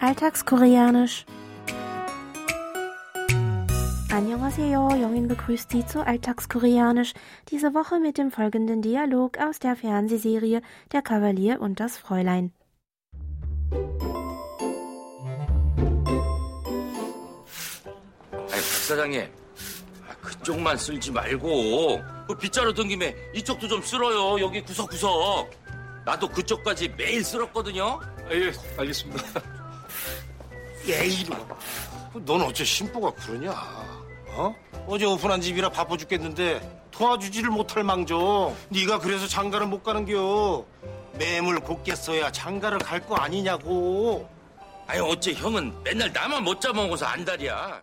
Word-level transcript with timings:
Alltagskoreanisch. 0.00 1.24
Annyeonghaseyo, 4.12 4.90
Jongin 4.90 5.26
begrüßt 5.26 5.70
Sie 5.70 5.84
zu 5.86 6.06
Alltagskoreanisch. 6.06 7.14
Diese 7.50 7.74
Woche 7.74 7.98
mit 7.98 8.16
dem 8.16 8.30
folgenden 8.30 8.80
Dialog 8.80 9.38
aus 9.38 9.58
der 9.58 9.74
Fernsehserie 9.76 10.62
Der 10.92 11.02
Kavalier 11.02 11.60
und 11.60 11.80
das 11.80 11.96
Fräulein. 11.98 12.52
아니 18.32 18.50
박 18.50 18.60
사장님 18.60 19.22
아, 20.08 20.14
그쪽만 20.20 20.76
쓸지 20.76 21.10
말고 21.10 22.00
그 22.28 22.36
빗자루 22.36 22.72
든 22.74 22.88
김에 22.88 23.16
이쪽도 23.34 23.66
좀 23.66 23.82
쓸어요 23.82 24.40
여기 24.40 24.60
구석구석 24.62 25.50
나도 26.04 26.28
그쪽까지 26.28 26.90
매일 26.96 27.24
쓸었거든요 27.24 28.00
아, 28.00 28.32
예, 28.32 28.52
알겠습니다. 28.78 29.57
야 30.89 31.03
이놈아 31.03 31.37
넌 32.25 32.41
어째 32.41 32.63
심보가 32.63 33.11
그러냐? 33.11 33.51
어? 34.31 34.55
어제 34.87 35.05
오픈한 35.05 35.41
집이라 35.41 35.69
바빠 35.69 35.95
죽겠는데 35.97 36.87
도와주지를 36.91 37.49
못할 37.51 37.83
망정. 37.83 38.55
네가 38.69 38.99
그래서 38.99 39.27
장가를 39.27 39.67
못 39.67 39.83
가는겨. 39.83 40.65
매물 41.17 41.59
곱게 41.61 41.95
써야 41.95 42.31
장가를 42.31 42.79
갈 42.79 42.99
거 43.05 43.15
아니냐고. 43.15 44.27
아니 44.87 44.99
어째 44.99 45.33
형은 45.33 45.83
맨날 45.83 46.11
나만 46.11 46.43
못 46.43 46.59
잡아먹어서 46.59 47.05
안달이야 47.05 47.81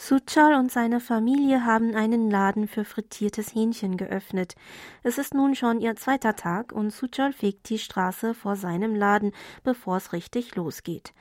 Suchol 0.00 0.54
und 0.54 0.70
seine 0.70 1.00
Familie 1.00 1.64
haben 1.64 1.96
einen 1.96 2.30
Laden 2.30 2.68
für 2.68 2.84
frittiertes 2.84 3.52
Hähnchen 3.52 3.96
geöffnet. 3.96 4.54
Es 5.02 5.18
ist 5.18 5.34
nun 5.34 5.56
schon 5.56 5.80
ihr 5.80 5.96
zweiter 5.96 6.36
Tag 6.36 6.70
und 6.70 6.90
Suchol 6.90 7.32
fegt 7.32 7.68
die 7.68 7.80
Straße 7.80 8.32
vor 8.32 8.54
seinem 8.54 8.94
Laden, 8.94 9.32
bevor 9.64 9.96
es 9.96 10.12
richtig 10.12 10.54
losgeht. 10.54 11.12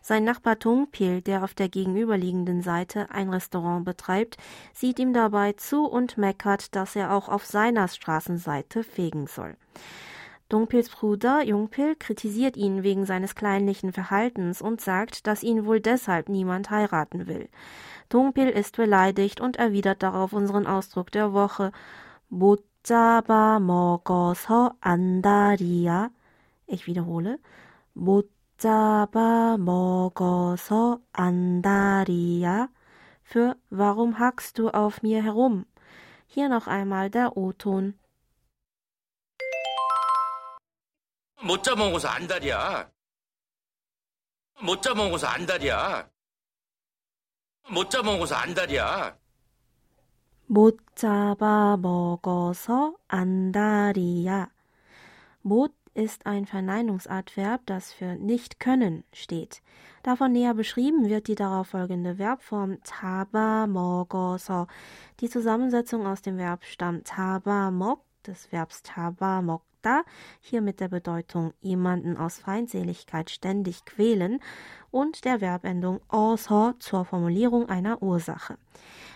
Sein 0.00 0.22
Nachbar 0.22 0.60
Tungpil, 0.60 1.22
der 1.22 1.42
auf 1.42 1.54
der 1.54 1.68
gegenüberliegenden 1.68 2.62
Seite 2.62 3.10
ein 3.10 3.30
Restaurant 3.30 3.84
betreibt, 3.84 4.36
sieht 4.72 5.00
ihm 5.00 5.12
dabei 5.12 5.54
zu 5.54 5.84
und 5.84 6.16
meckert, 6.16 6.76
dass 6.76 6.94
er 6.94 7.12
auch 7.12 7.28
auf 7.28 7.44
seiner 7.44 7.88
Straßenseite 7.88 8.84
fegen 8.84 9.26
soll. 9.26 9.56
Dongpils 10.49 10.89
Bruder 10.89 11.43
Jungpil 11.43 11.95
kritisiert 11.95 12.55
ihn 12.55 12.83
wegen 12.83 13.05
seines 13.05 13.33
kleinlichen 13.33 13.93
Verhaltens 13.93 14.61
und 14.61 14.79
sagt, 14.79 15.25
dass 15.25 15.41
ihn 15.41 15.65
wohl 15.65 15.79
deshalb 15.79 16.29
niemand 16.29 16.69
heiraten 16.69 17.25
will. 17.25 17.49
Dongpil 18.09 18.49
ist 18.49 18.77
beleidigt 18.77 19.41
und 19.41 19.57
erwidert 19.57 20.03
darauf 20.03 20.33
unseren 20.33 20.67
Ausdruck 20.67 21.11
der 21.11 21.33
Woche. 21.33 21.71
못 22.29 22.63
잡아 22.83 23.59
먹어서 23.59 24.75
안달이야. 24.81 26.09
Ich 26.67 26.85
wiederhole. 26.85 27.39
못 27.93 28.29
잡아 28.57 29.57
먹어서 29.57 30.99
안달이야. 31.13 32.69
Für 33.23 33.55
Warum 33.71 34.19
hackst 34.19 34.59
du 34.59 34.69
auf 34.69 35.01
mir 35.01 35.23
herum? 35.23 35.65
Hier 36.27 36.49
noch 36.49 36.67
einmal 36.67 37.09
der 37.09 37.35
O-Ton. 37.37 37.95
못 41.43 41.63
잡아먹어서 41.63 42.07
안달이야 42.07 42.91
못 44.61 44.81
잡아먹어서 44.81 45.27
안달이야 45.27 46.09
못 47.69 47.89
잡아먹어서 47.89 48.35
안달이야 48.35 49.17
못 50.47 50.77
잡아 50.93 51.75
먹어서 51.75 52.95
안달이야. 53.07 54.49
못 55.41 55.73
ist 55.95 56.27
ein 56.27 56.45
Verneinungsadverb, 56.45 57.65
das 57.65 57.93
für 57.93 58.15
nicht 58.15 58.59
können 58.59 59.03
steht. 59.11 59.63
Davon 60.03 60.33
näher 60.33 60.53
beschrieben 60.53 61.09
wird 61.09 61.27
die 61.27 61.35
darauf 61.35 61.69
folgende 61.69 62.17
Verbform 62.17 62.77
잡아 62.83 63.65
먹어서. 63.65 64.67
Die 65.19 65.29
Zusammensetzung 65.29 66.05
aus 66.05 66.21
dem 66.21 66.37
Verb 66.37 66.63
stammt 66.65 67.07
잡아먹 67.07 68.05
des 68.25 68.51
Verbs 68.51 68.81
잡아 68.83 69.41
먹다, 69.41 70.03
hier 70.41 70.61
mit 70.61 70.79
der 70.79 70.89
Bedeutung 70.89 71.53
jemanden 71.61 72.17
aus 72.17 72.39
Feindseligkeit 72.39 73.29
ständig 73.29 73.85
quälen 73.85 74.39
und 74.91 75.25
der 75.25 75.39
Verbendung 75.39 76.01
어서 76.07 76.73
zur 76.79 77.05
Formulierung 77.05 77.69
einer 77.69 78.01
Ursache. 78.01 78.57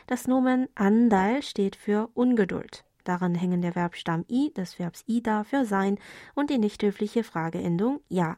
Das 0.08 0.28
Nomen 0.28 0.68
andal 0.76 1.42
steht 1.42 1.76
für 1.76 2.10
Ungeduld. 2.14 2.84
Daran 3.04 3.34
hängen 3.34 3.62
der 3.62 3.74
Verbstamm 3.74 4.26
i 4.30 4.52
des 4.54 4.78
Verbs 4.78 5.04
ida 5.08 5.44
für 5.44 5.66
sein 5.66 5.98
und 6.36 6.50
die 6.50 6.60
nicht 6.60 6.84
höfliche 6.84 7.24
Frageendung 7.24 8.02
ja. 8.10 8.36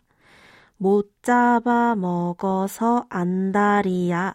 못 0.82 1.22
잡아 1.22 1.94
먹어서 1.96 3.06
안달이야. 3.10 4.34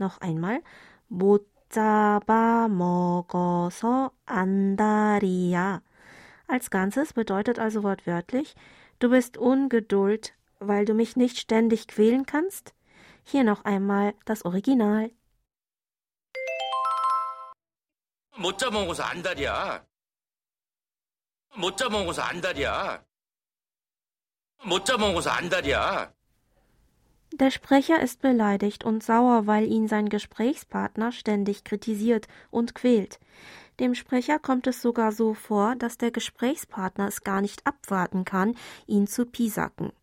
Noch 0.00 0.18
einmal. 0.20 0.60
못 1.06 1.46
잡아 1.68 2.68
먹어서 2.68 4.12
안달이야. 4.26 5.82
Als 6.46 6.70
Ganzes 6.70 7.12
bedeutet 7.12 7.58
also 7.58 7.82
wortwörtlich, 7.82 8.54
du 8.98 9.10
bist 9.10 9.36
ungeduld, 9.36 10.34
weil 10.60 10.84
du 10.84 10.94
mich 10.94 11.16
nicht 11.16 11.38
ständig 11.38 11.88
quälen 11.88 12.26
kannst? 12.26 12.74
Hier 13.24 13.44
noch 13.44 13.64
einmal 13.64 14.14
das 14.24 14.44
Original. 14.44 15.10
못 18.36 18.58
잡아먹어서 18.58 19.04
안달이야 19.04 19.84
못 21.56 21.76
잡아먹어서 21.76 22.22
안달이야 22.22 23.04
못 24.64 24.84
잡아먹어서 24.84 25.30
안달이야 25.30 26.12
Der 27.33 27.51
Sprecher 27.51 28.01
ist 28.01 28.21
beleidigt 28.21 28.83
und 28.83 29.03
sauer, 29.03 29.45
weil 29.45 29.65
ihn 29.67 29.87
sein 29.87 30.09
Gesprächspartner 30.09 31.11
ständig 31.11 31.63
kritisiert 31.63 32.27
und 32.49 32.73
quält. 32.73 33.19
Dem 33.79 33.95
Sprecher 33.95 34.39
kommt 34.39 34.67
es 34.67 34.81
sogar 34.81 35.11
so 35.11 35.33
vor, 35.33 35.75
dass 35.75 35.97
der 35.97 36.11
Gesprächspartner 36.11 37.07
es 37.07 37.23
gar 37.23 37.41
nicht 37.41 37.65
abwarten 37.65 38.25
kann, 38.25 38.55
ihn 38.87 39.07
zu 39.07 39.25
pisacken. 39.25 39.93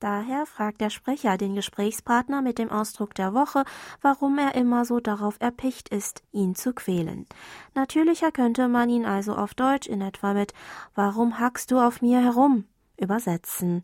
Daher 0.00 0.44
fragt 0.44 0.80
der 0.80 0.90
Sprecher 0.90 1.36
den 1.36 1.54
Gesprächspartner 1.54 2.42
mit 2.42 2.58
dem 2.58 2.70
Ausdruck 2.70 3.14
der 3.14 3.32
Woche, 3.32 3.64
warum 4.02 4.38
er 4.38 4.54
immer 4.54 4.84
so 4.84 5.00
darauf 5.00 5.36
erpicht 5.40 5.88
ist, 5.88 6.22
ihn 6.30 6.54
zu 6.54 6.74
quälen. 6.74 7.26
Natürlicher 7.74 8.30
könnte 8.30 8.68
man 8.68 8.90
ihn 8.90 9.06
also 9.06 9.34
auf 9.34 9.54
Deutsch 9.54 9.86
in 9.86 10.02
etwa 10.02 10.34
mit 10.34 10.52
Warum 10.94 11.38
hackst 11.38 11.70
du 11.70 11.78
auf 11.78 12.02
mir 12.02 12.20
herum? 12.20 12.64
übersetzen. 12.96 13.82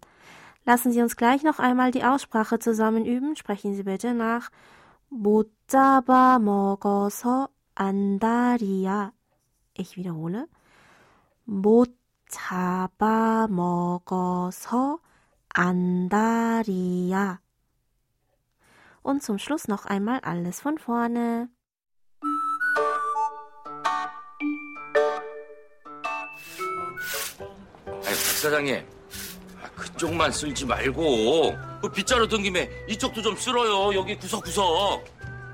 Lassen 0.66 0.92
Sie 0.92 1.02
uns 1.02 1.16
gleich 1.16 1.44
noch 1.44 1.60
einmal 1.60 1.92
die 1.92 2.04
Aussprache 2.04 2.60
zusammen 2.60 3.06
üben. 3.06 3.36
Sprechen 3.36 3.76
Sie 3.76 3.84
bitte 3.84 4.14
nach. 4.14 4.50
못 5.10 5.52
잡아 5.68 6.40
먹어서 6.40 7.50
안달이야. 7.76 9.12
Ich 9.78 9.98
wiederhole. 9.98 10.48
못 11.46 11.96
잡아 12.28 13.48
먹어서 13.48 15.00
안달이야. 15.50 17.40
Und 19.04 19.22
zum 19.22 19.38
Schluss 19.38 19.68
noch 19.68 19.86
einmal 19.86 20.20
alles 20.22 20.62
von 20.62 20.78
vorne. 20.80 21.50
아니 27.88 28.16
박 28.16 28.16
사장님 28.16 28.86
아, 30.01 30.03
그쪽만 30.03 30.33
쓸지 30.33 30.65
말고 30.65 31.55
그 31.83 31.91
빗자루 31.91 32.27
든 32.27 32.43
김에 32.43 32.71
이쪽도 32.89 33.21
좀 33.21 33.37
쓸어요. 33.37 33.95
여기 33.95 34.17
구석구석. 34.17 35.05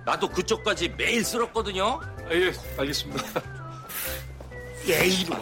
나도 0.04 0.28
그쪽까지 0.28 0.90
매일 0.90 1.24
쓸었거든요. 1.24 2.00
아, 2.00 2.28
예, 2.32 2.52
알겠습니다. 2.78 3.40
야 4.88 5.02
이놈아 5.02 5.40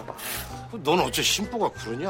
넌 0.83 1.01
어째 1.01 1.21
심보가 1.23 1.69
그러냐? 1.73 2.09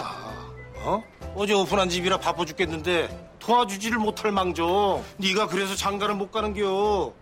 어? 0.84 1.02
어제 1.34 1.52
오픈한 1.52 1.88
집이라 1.88 2.18
바빠 2.18 2.44
죽겠는데 2.44 3.32
도와주지를 3.40 3.98
못할 3.98 4.30
망정. 4.30 5.02
네가 5.16 5.48
그래서 5.48 5.74
장가를 5.74 6.14
못 6.14 6.30
가는겨. 6.30 7.12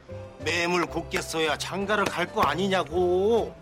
매물 0.44 0.84
곱게 0.86 1.22
써야 1.22 1.56
장가를 1.56 2.04
갈 2.04 2.26
거 2.26 2.42
아니냐고. 2.42 3.54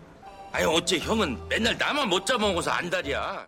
아니 0.51 0.65
어째 0.65 0.99
형은 0.99 1.47
맨날 1.47 1.77
나만 1.77 2.09
못 2.09 2.25
잡아먹어서 2.25 2.69
안달이야 2.71 3.47